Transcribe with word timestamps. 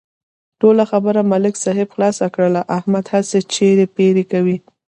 ټوله 0.59 0.83
خبره 0.91 1.21
ملک 1.31 1.53
صاحب 1.63 1.87
خلاصه 1.95 2.25
کړله، 2.35 2.61
احمد 2.77 3.05
هسې 3.13 3.39
چېړ 3.53 3.77
پېړ 3.95 4.15
کوي. 4.31 4.57